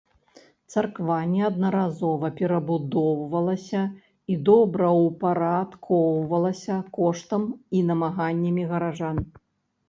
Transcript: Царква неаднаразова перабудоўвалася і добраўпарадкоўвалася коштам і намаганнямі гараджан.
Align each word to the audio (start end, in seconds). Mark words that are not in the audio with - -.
Царква 0.75 1.17
неаднаразова 1.33 2.31
перабудоўвалася 2.39 3.81
і 4.31 4.33
добраўпарадкоўвалася 4.49 6.79
коштам 6.99 7.43
і 7.79 7.81
намаганнямі 7.93 8.63
гараджан. 8.75 9.17